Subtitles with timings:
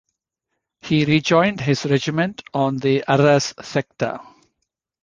[0.81, 4.19] He rejoined his regiment on the Arras sector.